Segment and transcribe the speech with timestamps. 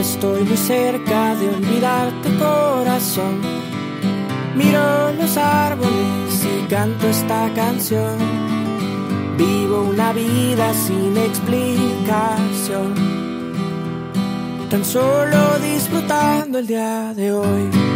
[0.00, 3.40] estoy muy cerca de olvidarte corazón.
[4.56, 8.16] Miro los árboles y canto esta canción.
[9.36, 12.94] Vivo una vida sin explicación.
[14.70, 17.89] Tan solo disfrutando el día de hoy.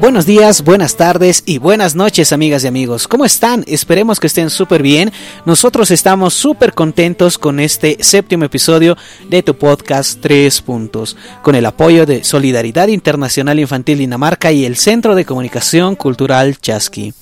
[0.00, 3.06] Buenos días, buenas tardes y buenas noches amigas y amigos.
[3.06, 3.64] ¿Cómo están?
[3.68, 5.12] Esperemos que estén súper bien.
[5.46, 8.96] Nosotros estamos súper contentos con este séptimo episodio
[9.30, 14.76] de tu podcast Tres Puntos, con el apoyo de Solidaridad Internacional Infantil Dinamarca y el
[14.76, 17.14] Centro de Comunicación Cultural Chasqui.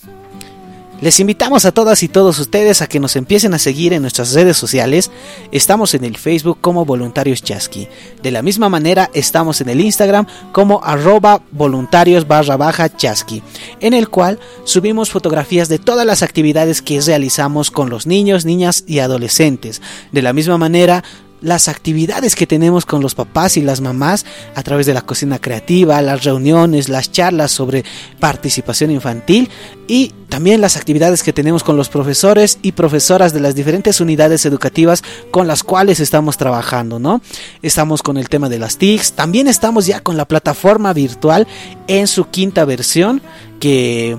[1.02, 4.34] Les invitamos a todas y todos ustedes a que nos empiecen a seguir en nuestras
[4.34, 5.11] redes sociales.
[5.51, 7.88] Estamos en el Facebook como Voluntarios Chasqui.
[8.23, 13.42] De la misma manera estamos en el Instagram como arroba voluntarios barra baja chasqui,
[13.80, 18.84] en el cual subimos fotografías de todas las actividades que realizamos con los niños, niñas
[18.87, 19.83] y adolescentes.
[20.12, 21.03] De la misma manera
[21.43, 25.39] las actividades que tenemos con los papás y las mamás a través de la cocina
[25.39, 27.84] creativa, las reuniones, las charlas sobre
[28.21, 29.51] participación infantil
[29.87, 34.47] y también las actividades que tenemos con los profesores y profesoras de las diferentes unidades
[34.47, 37.21] educativas con las cuales estamos trabajando, ¿no?
[37.61, 41.47] Estamos con el tema de las TICs, también estamos ya con la plataforma virtual
[41.89, 43.21] en su quinta versión
[43.61, 44.17] que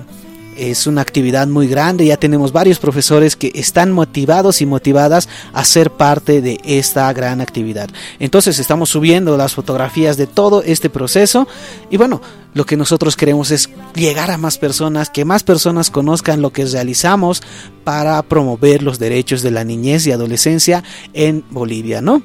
[0.56, 5.64] es una actividad muy grande, ya tenemos varios profesores que están motivados y motivadas a
[5.64, 7.88] ser parte de esta gran actividad.
[8.18, 11.46] Entonces estamos subiendo las fotografías de todo este proceso
[11.90, 12.20] y bueno,
[12.54, 16.64] lo que nosotros queremos es llegar a más personas, que más personas conozcan lo que
[16.64, 17.42] realizamos
[17.82, 22.22] para promover los derechos de la niñez y adolescencia en Bolivia, ¿no?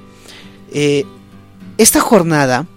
[0.71, 1.05] Eh,
[1.77, 2.67] esta jornada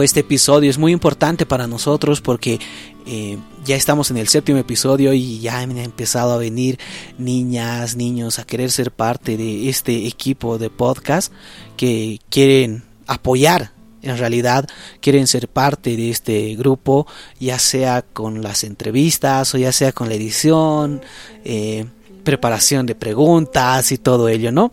[0.00, 2.58] este episodio es muy importante para nosotros porque
[3.04, 6.78] eh, ya estamos en el séptimo episodio y ya han empezado a venir
[7.18, 11.32] niñas, niños a querer ser parte de este equipo de podcast
[11.76, 13.72] que quieren apoyar
[14.02, 14.68] en realidad
[15.00, 17.06] quieren ser parte de este grupo,
[17.38, 21.02] ya sea con las entrevistas o ya sea con la edición,
[21.44, 21.86] eh,
[22.24, 24.72] preparación de preguntas y todo ello, ¿no?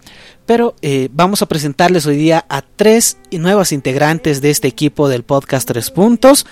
[0.49, 5.21] Pero eh, vamos a presentarles hoy día a tres nuevas integrantes de este equipo del
[5.21, 6.47] podcast Tres Puntos,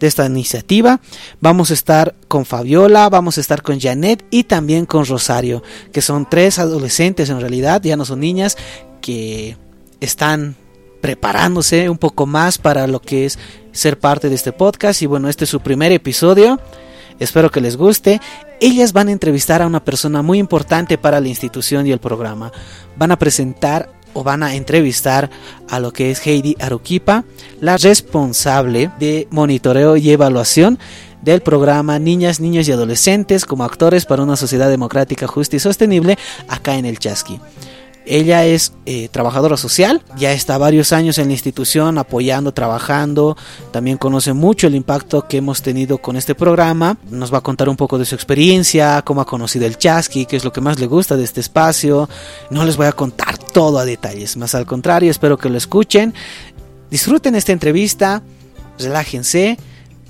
[0.00, 1.00] de esta iniciativa.
[1.38, 6.00] Vamos a estar con Fabiola, vamos a estar con Janet y también con Rosario, que
[6.00, 8.56] son tres adolescentes en realidad, ya no son niñas,
[9.02, 9.58] que
[10.00, 10.56] están
[11.02, 13.38] preparándose un poco más para lo que es
[13.72, 15.02] ser parte de este podcast.
[15.02, 16.58] Y bueno, este es su primer episodio.
[17.22, 18.20] Espero que les guste.
[18.60, 22.52] Ellas van a entrevistar a una persona muy importante para la institución y el programa.
[22.96, 25.30] Van a presentar o van a entrevistar
[25.70, 27.24] a lo que es Heidi Aruquipa,
[27.60, 30.78] la responsable de monitoreo y evaluación
[31.22, 36.18] del programa Niñas, Niños y Adolescentes como actores para una sociedad democrática, justa y sostenible
[36.48, 37.40] acá en el Chasqui.
[38.04, 43.36] Ella es eh, trabajadora social, ya está varios años en la institución apoyando, trabajando,
[43.70, 47.68] también conoce mucho el impacto que hemos tenido con este programa, nos va a contar
[47.68, 50.80] un poco de su experiencia, cómo ha conocido el Chasqui, qué es lo que más
[50.80, 52.08] le gusta de este espacio,
[52.50, 56.12] no les voy a contar todo a detalles, más al contrario, espero que lo escuchen,
[56.90, 58.22] disfruten esta entrevista,
[58.80, 59.58] relájense,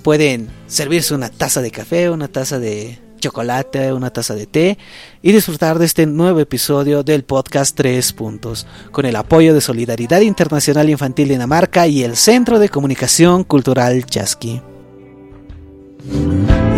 [0.01, 4.77] pueden servirse una taza de café, una taza de chocolate, una taza de té
[5.21, 10.19] y disfrutar de este nuevo episodio del podcast Tres Puntos, con el apoyo de Solidaridad
[10.21, 14.61] Internacional Infantil Dinamarca y el Centro de Comunicación Cultural Chasqui.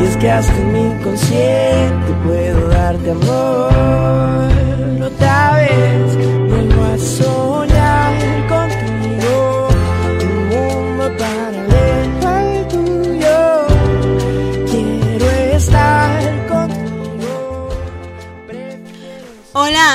[0.03, 4.34] Es que hasta mi inconsciente puedo darte amor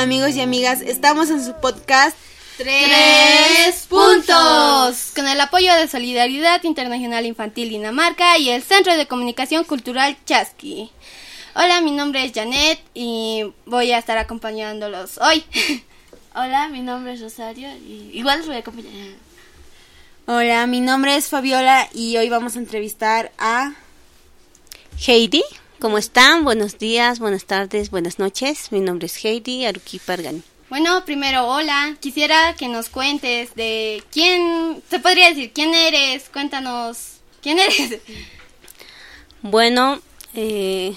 [0.00, 2.16] amigos y amigas, estamos en su podcast
[2.56, 9.65] Tres Puntos con el apoyo de Solidaridad Internacional Infantil Dinamarca y el Centro de Comunicación
[9.65, 10.91] Cultural Chasqui.
[11.55, 15.45] Hola, mi nombre es Janet y voy a estar acompañándolos hoy.
[16.34, 19.19] Hola, mi nombre es Rosario y igual los voy a acompañar.
[20.25, 23.75] Hola, mi nombre es Fabiola y hoy vamos a entrevistar a
[25.07, 25.42] Heidi,
[25.80, 26.44] ¿cómo están?
[26.44, 28.71] Buenos días, buenas tardes, buenas noches.
[28.72, 30.42] Mi nombre es Heidi Aruki Pargani.
[30.68, 31.97] Bueno, primero, hola.
[32.00, 36.28] Quisiera que nos cuentes de quién, se podría decir, quién eres.
[36.28, 37.98] Cuéntanos, ¿quién eres?
[39.42, 40.00] Bueno,
[40.34, 40.94] eh,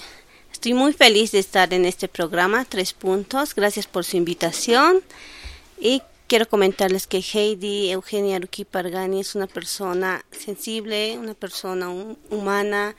[0.52, 3.54] estoy muy feliz de estar en este programa, Tres Puntos.
[3.54, 5.02] Gracias por su invitación.
[5.80, 12.16] Y quiero comentarles que Heidi Eugenia Aruki Pargani es una persona sensible, una persona hu-
[12.30, 12.94] humana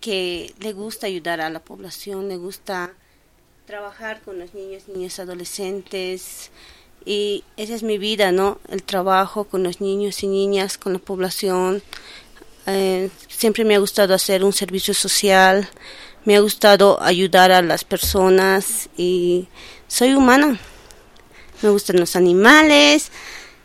[0.00, 2.92] que le gusta ayudar a la población, le gusta
[3.66, 6.50] trabajar con los niños, niñas, adolescentes
[7.04, 8.58] y esa es mi vida, ¿no?
[8.68, 11.82] El trabajo con los niños y niñas, con la población.
[12.66, 15.68] Eh, siempre me ha gustado hacer un servicio social,
[16.24, 19.48] me ha gustado ayudar a las personas y
[19.86, 20.58] soy humana.
[21.62, 23.10] Me gustan los animales,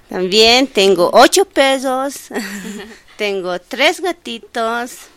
[0.09, 2.29] también tengo ocho pesos,
[3.17, 5.09] tengo tres gatitos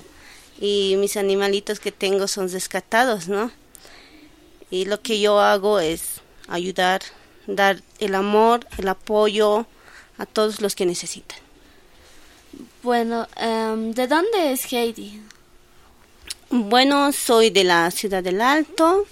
[0.60, 3.50] y mis animalitos que tengo son rescatados, ¿no?
[4.70, 7.02] Y lo que yo hago es ayudar
[7.46, 9.66] dar el amor, el apoyo
[10.18, 11.38] a todos los que necesitan.
[12.82, 15.20] Bueno, em, ¿de dónde es Heidi?
[16.50, 19.06] Bueno, soy de la ciudad del Alto.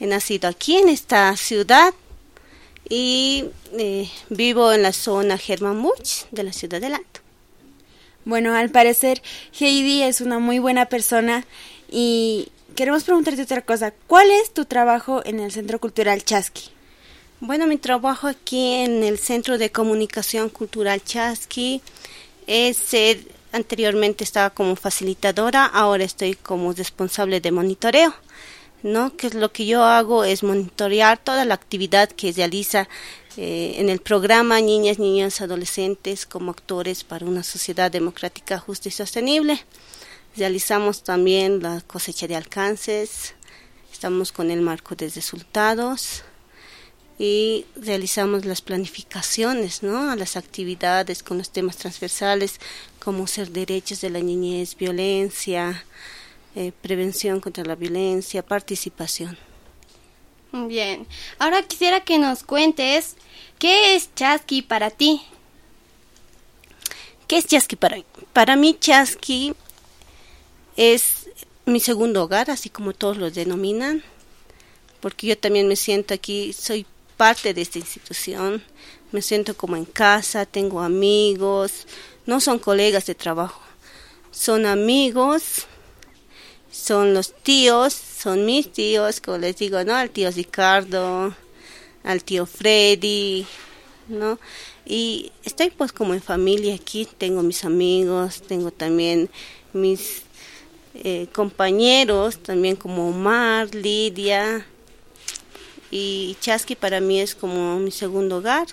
[0.00, 1.94] He nacido aquí en esta ciudad
[2.88, 7.13] y eh, vivo en la zona Much de la ciudad del Alto.
[8.24, 9.22] Bueno, al parecer
[9.58, 11.44] Heidi es una muy buena persona
[11.90, 13.92] y queremos preguntarte otra cosa.
[14.06, 16.70] ¿Cuál es tu trabajo en el Centro Cultural Chasqui?
[17.40, 21.82] Bueno, mi trabajo aquí en el Centro de Comunicación Cultural Chasqui
[22.46, 22.78] es
[23.52, 28.14] anteriormente estaba como facilitadora, ahora estoy como responsable de monitoreo.
[28.84, 29.16] ¿no?
[29.16, 32.86] Que lo que yo hago es monitorear toda la actividad que realiza
[33.36, 38.92] eh, en el programa Niñas, Niñas, Adolescentes como actores para una sociedad democrática, justa y
[38.92, 39.64] sostenible.
[40.36, 43.34] Realizamos también la cosecha de alcances,
[43.92, 46.24] estamos con el marco de resultados,
[47.18, 50.10] y realizamos las planificaciones, ¿no?
[50.10, 52.58] A las actividades con los temas transversales
[52.98, 55.84] como ser derechos de la niñez, violencia,
[56.56, 59.38] eh, prevención contra la violencia, participación.
[60.56, 61.04] Bien,
[61.40, 63.16] ahora quisiera que nos cuentes
[63.58, 65.20] qué es Chasqui para ti.
[67.26, 68.04] ¿Qué es Chasqui para mí?
[68.32, 69.56] Para mí Chasqui
[70.76, 71.28] es
[71.66, 74.04] mi segundo hogar, así como todos lo denominan,
[75.00, 76.86] porque yo también me siento aquí, soy
[77.16, 78.62] parte de esta institución,
[79.10, 81.88] me siento como en casa, tengo amigos,
[82.26, 83.60] no son colegas de trabajo,
[84.30, 85.66] son amigos,
[86.74, 89.94] son los tíos, son mis tíos, como les digo, ¿no?
[89.94, 91.32] Al tío Ricardo,
[92.02, 93.46] al tío Freddy,
[94.08, 94.40] ¿no?
[94.84, 99.30] Y estoy pues como en familia aquí, tengo mis amigos, tengo también
[99.72, 100.22] mis
[100.94, 104.66] eh, compañeros, también como Omar, Lidia,
[105.92, 108.66] y Chasqui para mí es como mi segundo hogar.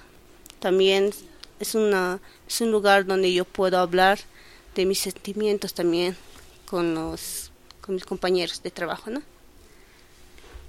[0.59, 1.11] También
[1.59, 4.19] es, una, es un lugar donde yo puedo hablar
[4.73, 6.15] de mis sentimientos también
[6.65, 7.50] con, los,
[7.91, 9.21] con mis compañeros de trabajo, ¿no?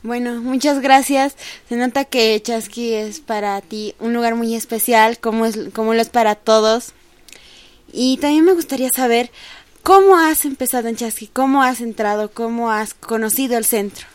[0.03, 1.37] Bueno, muchas gracias.
[1.69, 6.03] Se nota que Chasqui es para ti un lugar muy especial, como, es, como lo
[6.03, 6.95] es para todos.
[7.93, 9.31] Y también me gustaría saber
[9.85, 14.09] cómo has empezado en Chasqui, cómo has entrado, cómo has conocido el centro.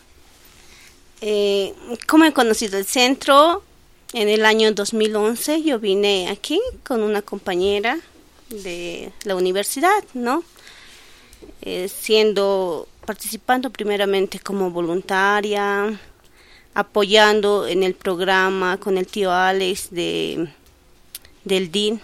[1.22, 1.72] Eh,
[2.06, 3.62] ¿Cómo he conocido el centro?
[4.12, 7.98] En el año 2011 yo vine aquí con una compañera
[8.50, 10.44] de la universidad, ¿no?
[11.62, 15.98] Eh, siendo, participando primeramente como voluntaria,
[16.74, 20.50] apoyando en el programa con el tío Alex de,
[21.42, 22.02] del DIN,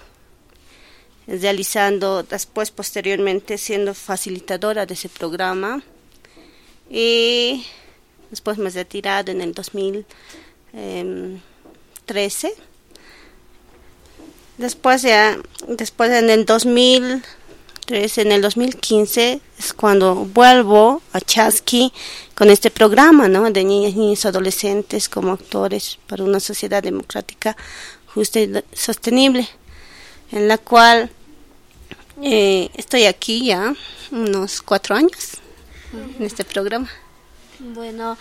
[1.27, 5.83] realizando después posteriormente siendo facilitadora de ese programa.
[6.89, 7.67] Y
[8.31, 10.07] Después me he retirado en el 2013.
[10.73, 11.40] Em,
[14.59, 15.38] después ya,
[15.69, 16.45] después en el
[17.87, 21.93] 2013, en el 2015 es cuando vuelvo a Chasqui
[22.35, 23.50] con este programa, ¿no?
[23.50, 27.57] De niñas, niños, adolescentes como actores para una sociedad democrática
[28.07, 29.47] justa y sostenible,
[30.33, 31.11] en la cual
[32.23, 33.75] eh, estoy aquí ya
[34.11, 35.38] unos cuatro años
[36.19, 36.88] en este programa.
[37.59, 38.17] Bueno,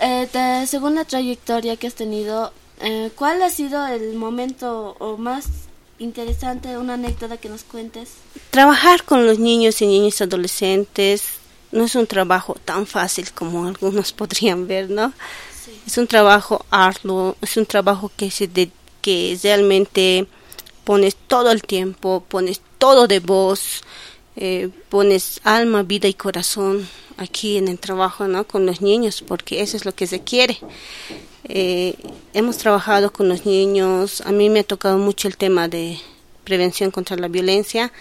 [0.00, 5.67] eh, según la trayectoria que has tenido, eh, ¿cuál ha sido el momento o más
[5.98, 8.10] interesante, una anécdota que nos cuentes?
[8.50, 11.38] Trabajar con los niños y niñas adolescentes
[11.72, 15.12] no es un trabajo tan fácil como algunos podrían ver, ¿no?
[15.86, 18.70] Es un trabajo arduo, es un trabajo que, se de,
[19.02, 20.26] que realmente
[20.84, 23.82] pones todo el tiempo, pones todo de voz,
[24.36, 26.88] eh, pones alma, vida y corazón
[27.18, 28.44] aquí en el trabajo ¿no?
[28.44, 30.58] con los niños, porque eso es lo que se quiere.
[31.48, 31.94] Eh,
[32.34, 35.98] hemos trabajado con los niños, a mí me ha tocado mucho el tema de
[36.44, 37.92] prevención contra la violencia,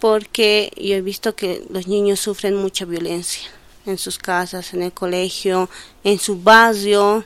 [0.00, 3.50] porque yo he visto que los niños sufren mucha violencia
[3.86, 5.68] en sus casas, en el colegio,
[6.04, 7.24] en su barrio,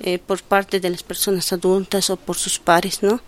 [0.00, 3.20] eh, por parte de las personas adultas o por sus pares, ¿no?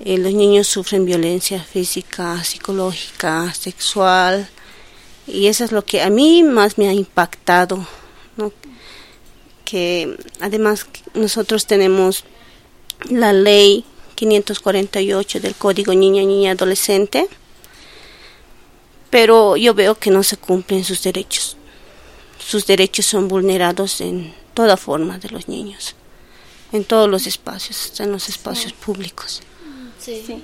[0.00, 4.48] Eh, los niños sufren violencia física, psicológica, sexual,
[5.26, 7.86] y eso es lo que a mí más me ha impactado,
[8.38, 8.50] ¿no?
[9.66, 12.24] Que además nosotros tenemos
[13.10, 17.28] la ley 548 del Código Niña Niña Adolescente,
[19.10, 21.56] pero yo veo que no se cumplen sus derechos.
[22.38, 25.94] Sus derechos son vulnerados en toda forma de los niños,
[26.72, 29.42] en todos los espacios, en los espacios públicos.
[29.98, 30.42] Sí.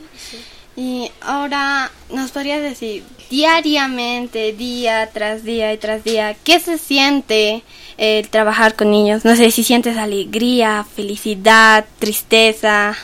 [0.76, 7.62] Y ahora nos podría decir diariamente, día tras día y tras día, ¿qué se siente
[7.98, 9.24] el trabajar con niños?
[9.24, 12.96] No sé si sientes alegría, felicidad, tristeza,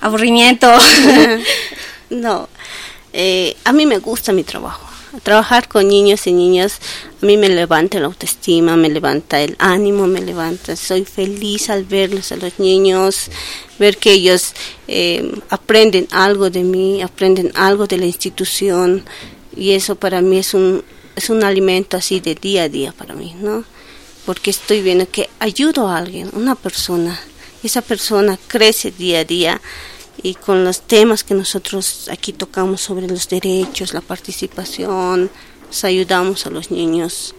[0.00, 0.70] aburrimiento.
[2.10, 2.48] no,
[3.12, 4.85] eh, a mí me gusta mi trabajo.
[5.22, 6.78] Trabajar con niños y niñas
[7.22, 10.76] a mí me levanta la autoestima, me levanta el ánimo, me levanta.
[10.76, 13.30] Soy feliz al verlos a los niños,
[13.78, 14.52] ver que ellos
[14.88, 19.04] eh, aprenden algo de mí, aprenden algo de la institución
[19.56, 20.84] y eso para mí es un
[21.16, 23.64] es un alimento así de día a día para mí, ¿no?
[24.26, 27.18] Porque estoy viendo que ayudo a alguien, una persona,
[27.62, 29.60] esa persona crece día a día
[30.26, 35.30] y con los temas que nosotros aquí tocamos sobre los derechos, la participación,
[35.68, 37.32] nos ayudamos a los niños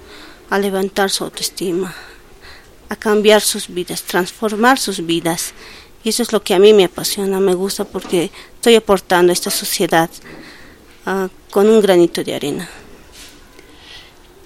[0.49, 1.93] a levantar su autoestima,
[2.87, 5.51] a cambiar sus vidas, transformar sus vidas.
[6.01, 9.33] Y eso es lo que a mí me apasiona, me gusta porque estoy aportando a
[9.33, 10.09] esta sociedad
[11.05, 12.69] uh, con un granito de arena.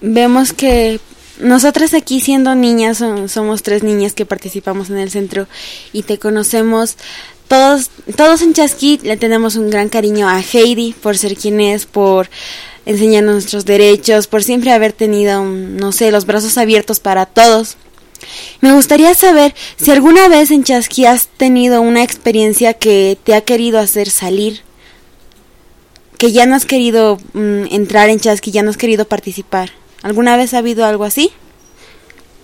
[0.01, 1.00] Vemos que
[1.39, 5.48] nosotras aquí siendo niñas, somos tres niñas que participamos en el centro
[5.93, 6.98] y te conocemos
[7.51, 11.86] todos, todos en Chasqui le tenemos un gran cariño a Heidi por ser quien es,
[11.86, 12.29] por
[12.86, 17.75] enseñarnos nuestros derechos, por siempre haber tenido, no sé, los brazos abiertos para todos.
[18.62, 23.41] Me gustaría saber si alguna vez en Chasqui has tenido una experiencia que te ha
[23.41, 24.62] querido hacer salir,
[26.17, 29.72] que ya no has querido mm, entrar en Chasqui, ya no has querido participar.
[30.03, 31.34] ¿Alguna vez ha habido algo así?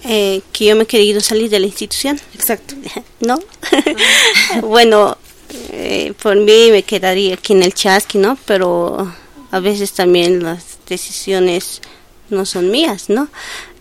[0.04, 2.20] Eh, que yo me he querido salir de la institución.
[2.34, 2.76] Exacto.
[3.20, 3.40] ¿No?
[4.62, 5.18] bueno,
[5.72, 8.38] eh, por mí me quedaría aquí en el chasqui, ¿no?
[8.46, 9.14] Pero
[9.52, 11.82] a veces también las decisiones
[12.30, 13.30] no son mías, ¿no?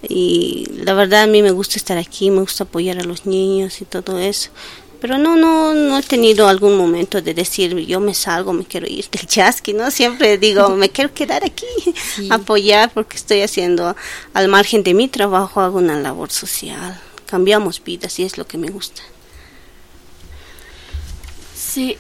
[0.09, 3.81] Y la verdad a mí me gusta estar aquí, me gusta apoyar a los niños
[3.81, 4.51] y todo eso.
[5.01, 8.87] Pero no, no, no he tenido algún momento de decir yo me salgo, me quiero
[8.87, 9.91] ir del chasqui, ¿no?
[9.91, 11.67] Siempre digo, me quiero quedar aquí,
[12.31, 13.97] apoyar porque estoy haciendo,
[14.35, 17.01] al margen de mi trabajo, hago una labor social.
[17.27, 19.03] Cambiamos vidas y es lo que me gusta.
[21.55, 21.97] Sí,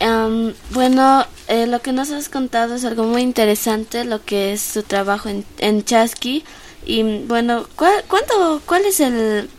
[0.70, 4.82] bueno, eh, lo que nos has contado es algo muy interesante, lo que es su
[4.82, 6.44] trabajo en, en Chasqui.
[6.86, 8.04] Y bueno, ¿cuál,
[8.64, 9.50] ¿cuál es el,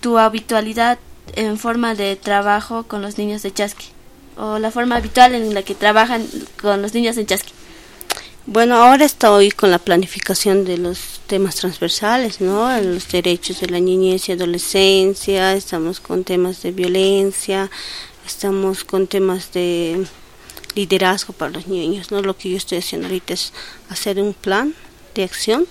[0.00, 0.98] tu habitualidad
[1.34, 3.86] en forma de trabajo con los niños de Chasqui?
[4.36, 6.26] ¿O la forma habitual en la que trabajan
[6.60, 7.52] con los niños en Chasqui?
[8.46, 12.76] Bueno, ahora estoy con la planificación de los temas transversales, ¿no?
[12.80, 17.70] Los derechos de la niñez y adolescencia, estamos con temas de violencia,
[18.26, 20.04] estamos con temas de
[20.74, 22.20] liderazgo para los niños, ¿no?
[22.20, 23.52] Lo que yo estoy haciendo ahorita es
[23.88, 24.74] hacer un plan
[25.14, 25.66] de acción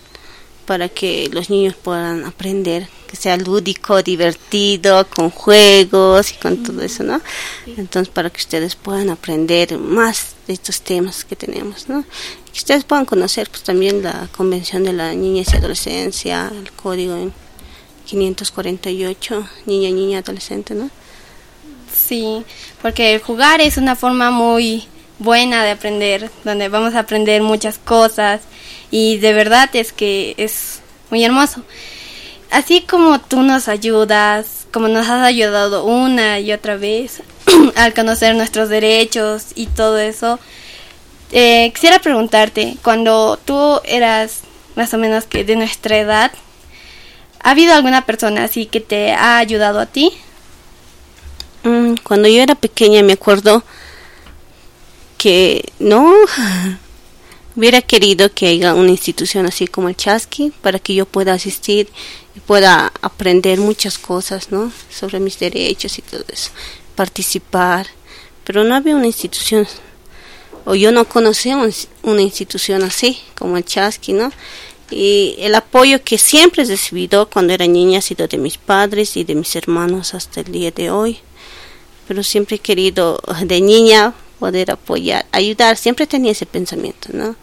[0.65, 6.81] para que los niños puedan aprender, que sea lúdico, divertido, con juegos y con todo
[6.81, 7.19] eso, ¿no?
[7.67, 12.05] Entonces, para que ustedes puedan aprender más de estos temas que tenemos, ¿no?
[12.53, 17.17] Que ustedes puedan conocer pues también la Convención de la Niñez y Adolescencia, el código
[17.17, 17.33] en
[18.05, 20.89] 548, niña, niña, adolescente, ¿no?
[21.93, 22.45] Sí,
[22.81, 24.85] porque jugar es una forma muy
[25.19, 28.39] buena de aprender, donde vamos a aprender muchas cosas
[28.89, 31.63] y de verdad es que es muy hermoso.
[32.51, 37.23] Así como tú nos ayudas, como nos has ayudado una y otra vez
[37.75, 40.37] al conocer nuestros derechos y todo eso,
[41.31, 44.41] eh, quisiera preguntarte, cuando tú eras
[44.75, 46.33] más o menos que de nuestra edad,
[47.41, 50.11] ¿ha habido alguna persona así que te ha ayudado a ti?
[51.63, 53.63] Mm, cuando yo era pequeña me acuerdo
[55.17, 56.13] que no,
[57.61, 61.87] Hubiera querido que haya una institución así como el Chasqui para que yo pueda asistir
[62.35, 64.71] y pueda aprender muchas cosas, ¿no?
[64.89, 66.49] Sobre mis derechos y todo eso,
[66.95, 67.85] participar.
[68.45, 69.67] Pero no había una institución,
[70.65, 71.55] o yo no conocía
[72.01, 74.31] una institución así como el Chasqui, ¿no?
[74.89, 79.15] Y el apoyo que siempre he recibido cuando era niña ha sido de mis padres
[79.17, 81.19] y de mis hermanos hasta el día de hoy.
[82.07, 87.35] Pero siempre he querido de niña poder apoyar, ayudar, siempre tenía ese pensamiento, ¿no?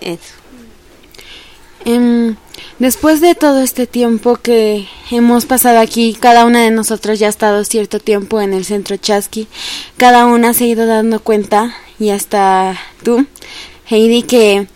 [0.00, 0.34] Eso.
[1.84, 2.36] Em,
[2.78, 7.30] después de todo este tiempo que hemos pasado aquí, cada una de nosotros ya ha
[7.30, 9.48] estado cierto tiempo en el centro Chasqui,
[9.98, 13.26] cada una se ha ido dando cuenta, y hasta tú,
[13.90, 14.66] Heidi, que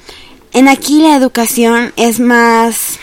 [0.52, 2.98] en aquí la educación es más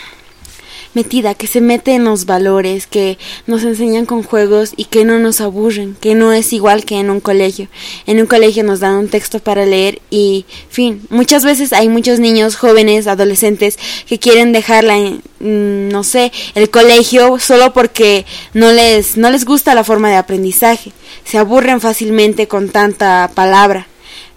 [0.96, 5.18] metida, que se mete en los valores, que nos enseñan con juegos y que no
[5.18, 7.68] nos aburren, que no es igual que en un colegio.
[8.06, 12.18] En un colegio nos dan un texto para leer y, fin, muchas veces hay muchos
[12.18, 18.24] niños, jóvenes, adolescentes que quieren dejarla en, mm, no sé, el colegio solo porque
[18.54, 20.92] no les, no les gusta la forma de aprendizaje.
[21.24, 23.86] Se aburren fácilmente con tanta palabra.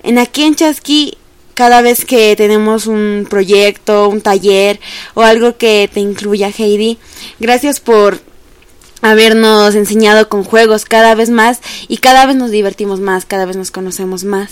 [0.03, 1.17] En aquí en Chasqui
[1.59, 4.79] cada vez que tenemos un proyecto, un taller
[5.13, 6.97] o algo que te incluya, Heidi.
[7.37, 8.21] Gracias por
[9.01, 13.57] habernos enseñado con juegos cada vez más y cada vez nos divertimos más, cada vez
[13.57, 14.51] nos conocemos más.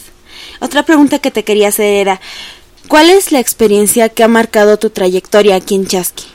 [0.60, 2.20] Otra pregunta que te quería hacer era,
[2.90, 6.26] ¿cuál es la experiencia que ha marcado tu trayectoria aquí en Chasqui?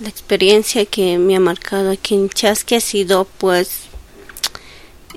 [0.00, 3.80] La experiencia que me ha marcado aquí en Chasqui ha sido, pues,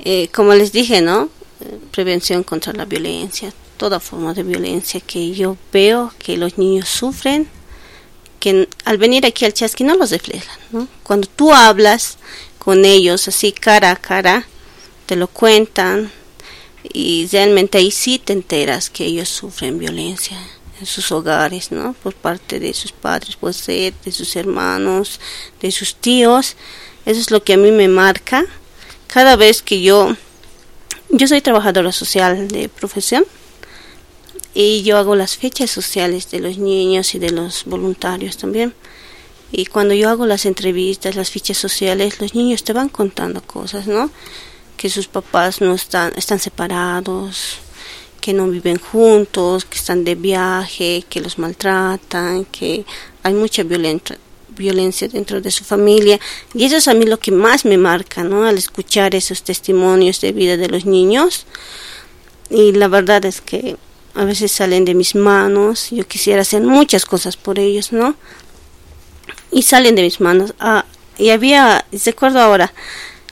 [0.03, 1.29] eh, como les dije, ¿no?
[1.61, 6.89] Eh, prevención contra la violencia, toda forma de violencia que yo veo que los niños
[6.89, 7.47] sufren,
[8.39, 10.87] que al venir aquí al chasqui no los reflejan, ¿no?
[11.01, 12.17] Cuando tú hablas
[12.59, 14.45] con ellos así cara a cara,
[15.07, 16.11] te lo cuentan
[16.83, 20.37] y realmente ahí sí te enteras que ellos sufren violencia
[20.79, 21.93] en sus hogares, ¿no?
[21.93, 25.19] Por parte de sus padres, puede ser, de sus hermanos,
[25.61, 26.55] de sus tíos.
[27.05, 28.45] Eso es lo que a mí me marca.
[29.07, 30.15] Cada vez que yo,
[31.09, 33.25] yo soy trabajadora social de profesión,
[34.61, 38.73] y yo hago las fechas sociales de los niños y de los voluntarios también.
[39.53, 43.87] Y cuando yo hago las entrevistas, las fichas sociales, los niños te van contando cosas,
[43.87, 44.11] ¿no?
[44.75, 47.59] Que sus papás no están, están separados,
[48.19, 52.83] que no viven juntos, que están de viaje, que los maltratan, que
[53.23, 54.17] hay mucha violencia
[54.49, 56.19] violencia dentro de su familia
[56.53, 58.43] y eso es a mí lo que más me marca, ¿no?
[58.43, 61.45] Al escuchar esos testimonios de vida de los niños
[62.49, 63.77] y la verdad es que
[64.19, 68.15] a veces salen de mis manos, yo quisiera hacer muchas cosas por ellos, ¿no?
[69.49, 70.53] Y salen de mis manos.
[70.59, 70.83] Ah,
[71.17, 72.73] y había, recuerdo ahora,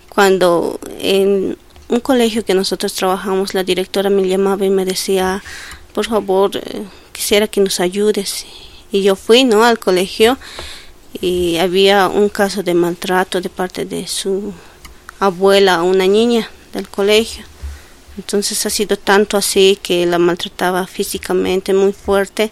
[0.07, 1.57] cuando en
[1.89, 5.43] un colegio que nosotros trabajamos, la directora me llamaba y me decía,
[5.93, 8.45] por favor, eh, quisiera que nos ayudes.
[8.89, 9.65] Y yo fui, ¿no?
[9.65, 10.37] Al colegio
[11.19, 14.53] y había un caso de maltrato de parte de su
[15.19, 17.43] abuela a una niña del colegio.
[18.17, 22.51] Entonces ha sido tanto así que la maltrataba físicamente muy fuerte,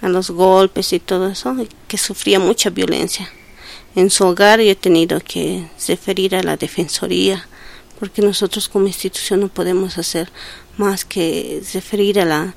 [0.00, 1.54] a los golpes y todo eso,
[1.86, 3.30] que sufría mucha violencia.
[3.94, 7.46] En su hogar yo he tenido que referir a la defensoría,
[8.00, 10.30] porque nosotros como institución no podemos hacer
[10.76, 12.54] más que referir a la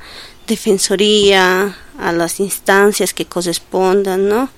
[0.48, 4.50] defensoría, a las instancias que correspondan, ¿no?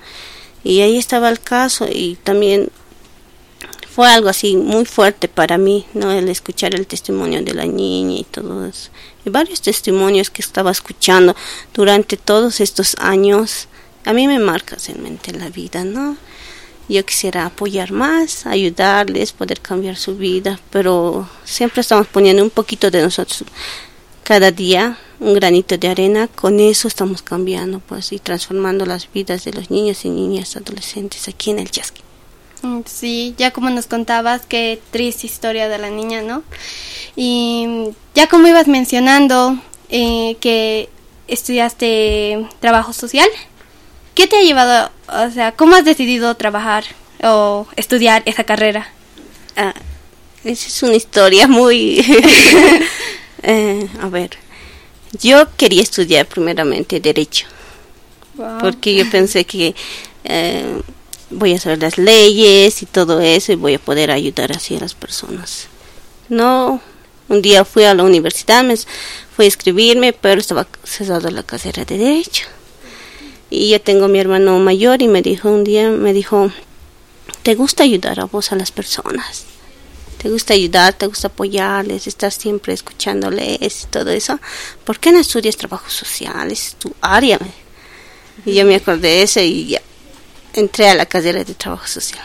[0.64, 2.70] Y ahí estaba el caso y también
[3.98, 6.12] fue algo así muy fuerte para mí, ¿no?
[6.12, 8.92] El escuchar el testimonio de la niña y todo eso.
[9.26, 11.36] Y varios testimonios que estaba escuchando
[11.74, 13.68] durante todos estos años,
[14.06, 16.16] a mí me marca realmente la vida, ¿no?
[16.88, 22.92] Yo quisiera apoyar más, ayudarles, poder cambiar su vida, pero siempre estamos poniendo un poquito
[22.92, 23.46] de nosotros
[24.22, 29.44] cada día, un granito de arena, con eso estamos cambiando, pues, y transformando las vidas
[29.46, 32.07] de los niños y niñas adolescentes aquí en el Yasqui.
[32.62, 36.44] Mm, sí, ya como nos contabas, qué triste historia de la niña, ¿no?
[37.16, 39.58] Y ya como ibas mencionando
[39.90, 40.90] eh, que
[41.28, 43.30] estudiaste trabajo social,
[44.16, 46.84] ¿qué te ha llevado, o sea, cómo has decidido trabajar
[47.24, 48.90] o estudiar esa carrera?
[49.56, 49.74] Ah,
[50.44, 52.00] esa es una historia muy...
[53.44, 54.32] eh, a ver,
[55.22, 57.48] yo quería estudiar primeramente derecho,
[58.60, 59.76] porque yo pensé que...
[60.24, 60.82] Eh,
[61.30, 64.80] voy a saber las leyes y todo eso y voy a poder ayudar así a
[64.80, 65.68] las personas.
[66.30, 66.82] No,
[67.30, 68.76] un día fui a la universidad, me
[69.36, 72.48] fui a escribirme, pero estaba cesado la carrera de Derecho.
[73.50, 76.52] Y yo tengo mi hermano mayor y me dijo un día, me dijo,
[77.44, 79.46] ¿te gusta ayudar a vos a las personas?
[80.18, 80.94] ¿Te gusta ayudar?
[80.94, 82.08] ¿Te gusta apoyarles?
[82.08, 84.40] ¿Estás siempre escuchándoles y todo eso?
[84.84, 86.52] ¿Por qué no estudias trabajo social?
[86.52, 87.40] Es tu área.
[88.46, 89.82] Y yo me acordé de eso y ya
[90.60, 92.24] entré a la carrera de trabajo social.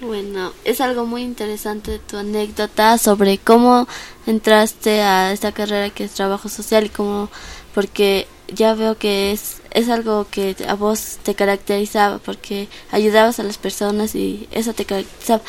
[0.00, 3.86] Bueno, es algo muy interesante tu anécdota sobre cómo
[4.26, 7.30] entraste a esta carrera que es trabajo social y cómo,
[7.72, 13.44] porque ya veo que es, es algo que a vos te caracterizaba, porque ayudabas a
[13.44, 15.42] las personas y eso te caracterizaba,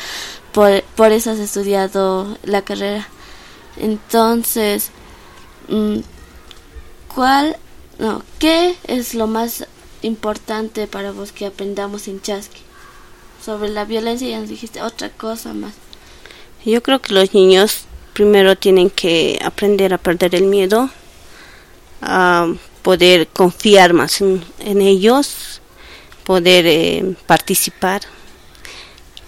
[0.52, 3.08] por, por eso has estudiado la carrera.
[3.76, 4.90] Entonces,
[5.68, 5.98] mm,
[7.12, 7.56] ¿cuál,
[7.98, 9.66] no, qué es lo más
[10.04, 12.60] importante para vos que aprendamos en Chasqui?
[13.44, 15.74] Sobre la violencia ya nos dijiste otra cosa más.
[16.64, 20.88] Yo creo que los niños primero tienen que aprender a perder el miedo,
[22.00, 22.46] a
[22.82, 24.42] poder confiar más en,
[24.80, 25.60] ellos,
[26.24, 28.02] poder eh, participar,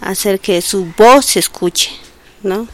[0.00, 1.90] hacer que su voz se escuche,
[2.42, 2.68] ¿no?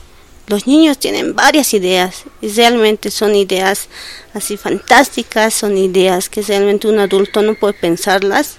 [0.52, 3.88] Los niños tienen varias ideas y realmente son ideas
[4.34, 8.56] así fantásticas, son ideas que realmente un adulto no puede pensarlas.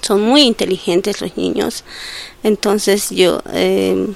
[0.00, 1.82] Son muy inteligentes los niños,
[2.44, 4.14] entonces yo eh,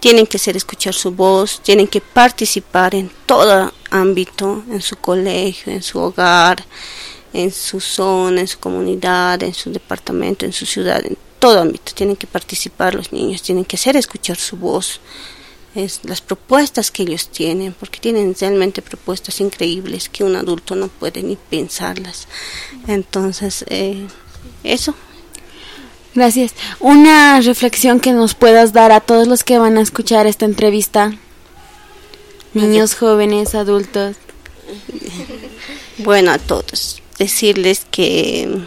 [0.00, 5.72] tienen que ser escuchar su voz, tienen que participar en todo ámbito, en su colegio,
[5.72, 6.64] en su hogar,
[7.32, 11.92] en su zona, en su comunidad, en su departamento, en su ciudad, en todo ámbito.
[11.94, 15.00] Tienen que participar los niños, tienen que hacer escuchar su voz,
[15.74, 20.88] es las propuestas que ellos tienen, porque tienen realmente propuestas increíbles que un adulto no
[20.88, 22.28] puede ni pensarlas.
[22.86, 24.06] Entonces, eh,
[24.64, 24.94] eso.
[26.14, 26.54] Gracias.
[26.78, 31.12] Una reflexión que nos puedas dar a todos los que van a escuchar esta entrevista.
[32.52, 34.16] Niños, jóvenes, adultos.
[35.98, 37.02] Bueno, a todos.
[37.18, 38.62] Decirles que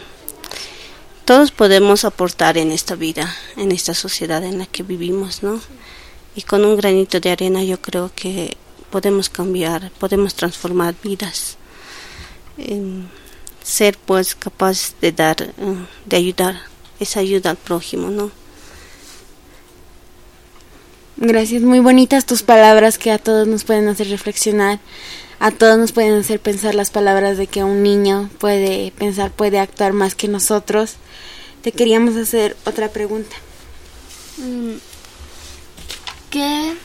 [1.26, 5.60] todos podemos aportar en esta vida, en esta sociedad en la que vivimos, ¿no?
[6.36, 8.58] Y con un granito de arena yo creo que
[8.92, 11.58] podemos cambiar, podemos transformar vidas,
[13.64, 15.54] ser pues capaz de dar, eh,
[16.06, 16.62] de ayudar,
[17.00, 18.32] esa ayuda al prójimo, ¿no?
[21.18, 24.80] Gracias, muy bonitas tus palabras que a todos nos pueden hacer reflexionar,
[25.40, 29.60] a todos nos pueden hacer pensar las palabras de que un niño puede pensar, puede
[29.60, 30.96] actuar más que nosotros.
[31.62, 33.36] Te queríamos hacer otra pregunta.
[34.38, 34.76] Mm,
[36.30, 36.76] ¿Qué,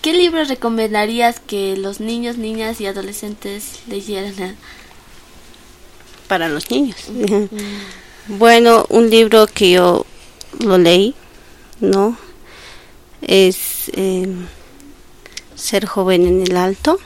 [0.00, 4.56] ¿Qué libros recomendarías que los niños, niñas y adolescentes leyeran?
[6.28, 6.96] Para los niños.
[8.28, 10.06] bueno, un libro que yo
[10.60, 11.14] lo leí,
[11.80, 12.16] ¿no?
[13.20, 14.26] Es eh,
[15.54, 16.98] Ser joven en el alto.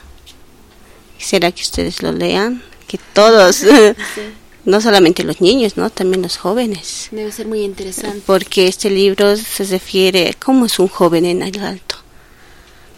[1.19, 2.63] ¿Será que ustedes lo lean?
[2.87, 3.63] Que todos
[4.67, 5.89] no solamente los niños, ¿no?
[5.89, 7.07] También los jóvenes.
[7.11, 8.21] Debe ser muy interesante.
[8.25, 11.95] Porque este libro se refiere a cómo es un joven en el alto,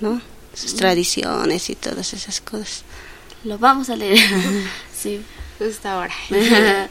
[0.01, 0.19] ¿no?
[0.55, 2.81] Sus tradiciones y todas esas cosas.
[3.43, 4.17] Lo vamos a leer.
[4.99, 5.21] sí.
[5.59, 6.13] Justo ahora.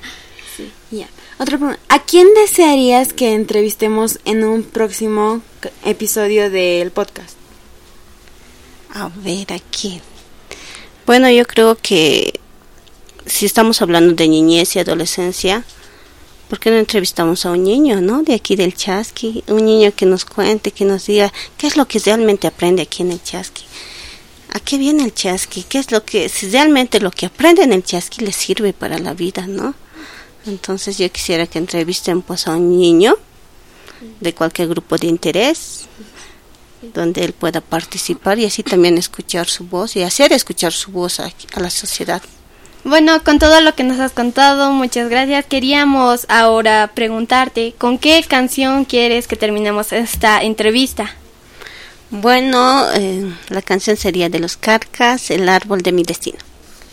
[0.56, 0.70] sí.
[0.92, 1.08] Ya.
[1.40, 1.80] Otra pregunta.
[1.88, 5.42] ¿A quién desearías que entrevistemos en un próximo
[5.84, 7.34] episodio del podcast?
[8.94, 10.00] A ver, ¿a quién?
[11.04, 12.38] Bueno, yo creo que
[13.28, 15.64] si estamos hablando de niñez y adolescencia,
[16.48, 18.22] ¿por qué no entrevistamos a un niño, no?
[18.22, 21.86] De aquí del Chasqui, un niño que nos cuente, que nos diga qué es lo
[21.86, 23.64] que realmente aprende aquí en el Chasqui.
[24.52, 25.64] ¿A qué viene el Chasqui?
[25.64, 28.98] ¿Qué es lo que, si realmente lo que aprende en el Chasqui le sirve para
[28.98, 29.74] la vida, no?
[30.46, 33.16] Entonces yo quisiera que entrevisten pues a un niño
[34.20, 35.86] de cualquier grupo de interés
[36.94, 41.20] donde él pueda participar y así también escuchar su voz y hacer escuchar su voz
[41.20, 42.22] a la sociedad.
[42.84, 45.44] Bueno, con todo lo que nos has contado, muchas gracias.
[45.46, 51.14] Queríamos ahora preguntarte, ¿con qué canción quieres que terminemos esta entrevista?
[52.10, 56.38] Bueno, eh, la canción sería de los Carcas, El árbol de mi destino.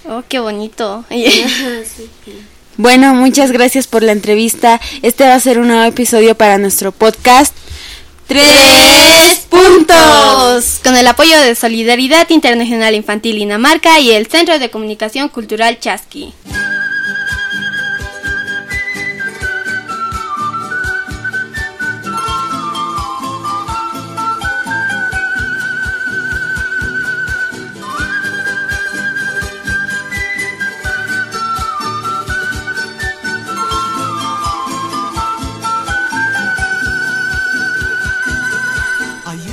[0.07, 1.05] Oh, qué bonito.
[2.77, 4.81] bueno, muchas gracias por la entrevista.
[5.01, 7.55] Este va a ser un nuevo episodio para nuestro podcast.
[8.27, 10.79] Tres puntos.
[10.83, 16.33] Con el apoyo de Solidaridad Internacional Infantil Dinamarca y el Centro de Comunicación Cultural Chasqui.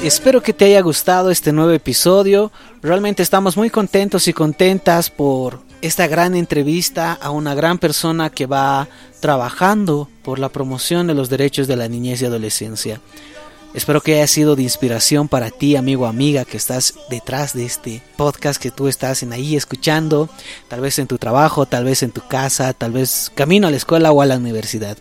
[0.03, 2.51] Espero que te haya gustado este nuevo episodio.
[2.83, 8.47] Realmente estamos muy contentos y contentas por esta gran entrevista a una gran persona que
[8.47, 8.89] va
[9.21, 13.01] trabajando por la promoción de los derechos de la niñez y adolescencia.
[13.75, 18.03] Espero que haya sido de inspiración para ti, amigo amiga, que estás detrás de este
[18.17, 20.29] podcast, que tú estás en ahí escuchando,
[20.67, 23.77] tal vez en tu trabajo, tal vez en tu casa, tal vez camino a la
[23.77, 24.99] escuela o a la universidad.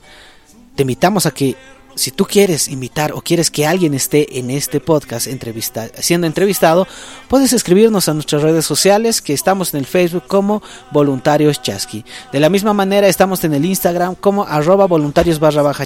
[0.75, 1.57] Te invitamos a que
[1.95, 6.87] si tú quieres invitar o quieres que alguien esté en este podcast entrevista, siendo entrevistado,
[7.27, 12.05] puedes escribirnos a nuestras redes sociales que estamos en el Facebook como Voluntarios Chasqui.
[12.31, 15.85] De la misma manera estamos en el Instagram como arroba voluntarios barra baja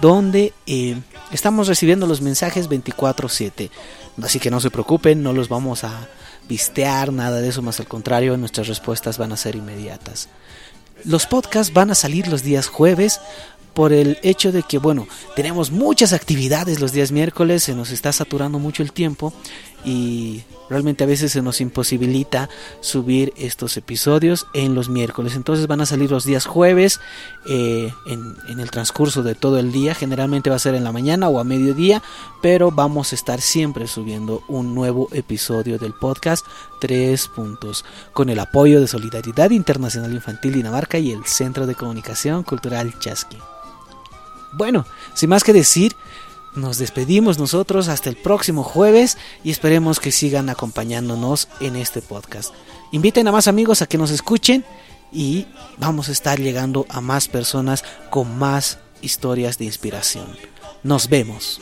[0.00, 0.96] donde eh,
[1.32, 3.70] estamos recibiendo los mensajes 24/7.
[4.22, 6.08] Así que no se preocupen, no los vamos a
[6.48, 10.28] vistear, nada de eso, más al contrario, nuestras respuestas van a ser inmediatas.
[11.04, 13.20] Los podcasts van a salir los días jueves
[13.76, 18.10] por el hecho de que, bueno, tenemos muchas actividades los días miércoles, se nos está
[18.10, 19.34] saturando mucho el tiempo
[19.84, 22.48] y realmente a veces se nos imposibilita
[22.80, 25.36] subir estos episodios en los miércoles.
[25.36, 27.00] Entonces van a salir los días jueves
[27.50, 29.94] eh, en, en, el transcurso de todo el día.
[29.94, 32.02] Generalmente va a ser en la mañana o a mediodía,
[32.40, 36.46] pero vamos a estar siempre subiendo un nuevo episodio del podcast
[36.80, 37.84] Tres Puntos
[38.14, 43.36] con el apoyo de Solidaridad Internacional Infantil Dinamarca y el Centro de Comunicación Cultural Chasqui.
[44.56, 45.94] Bueno, sin más que decir,
[46.54, 52.54] nos despedimos nosotros hasta el próximo jueves y esperemos que sigan acompañándonos en este podcast.
[52.90, 54.64] Inviten a más amigos a que nos escuchen
[55.12, 60.26] y vamos a estar llegando a más personas con más historias de inspiración.
[60.82, 61.60] Nos vemos.